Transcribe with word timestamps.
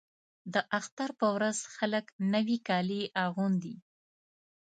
د 0.53 0.55
اختر 0.77 1.09
په 1.19 1.27
ورځ 1.35 1.57
خلک 1.75 2.05
نوي 2.33 2.57
کالي 2.67 3.01
اغوندي. 3.25 3.75